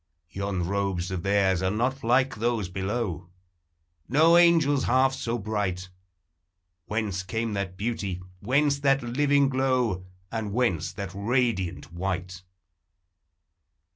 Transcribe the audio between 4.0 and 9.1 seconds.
No angel's half so bright; Whence came that beauty, whence that